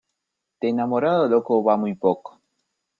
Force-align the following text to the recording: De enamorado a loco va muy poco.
De 0.59 0.67
enamorado 0.69 1.25
a 1.25 1.27
loco 1.27 1.63
va 1.63 1.77
muy 1.77 1.93
poco. 1.93 2.39